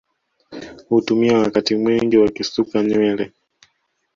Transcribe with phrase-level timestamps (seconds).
[0.89, 3.31] Hutumia wakati mwingi wakisuka nywele